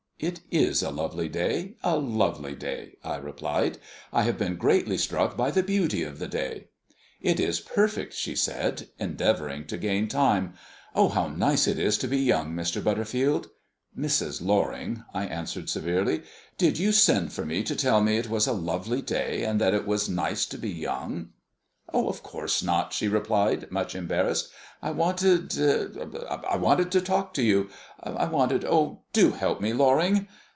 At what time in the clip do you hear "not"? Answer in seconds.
22.63-22.93